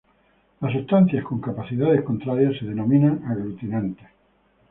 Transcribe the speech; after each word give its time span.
Las 0.61 0.73
substancias 0.73 1.23
con 1.23 1.39
capacidades 1.39 2.01
contrarias 2.01 2.57
se 2.57 2.65
denominan 2.65 3.23
aglutinantes. 3.27 4.07